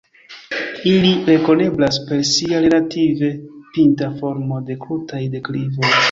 [0.91, 3.29] Ili rekoneblas per sia relative
[3.75, 5.93] pinta formo de krutaj deklivoj.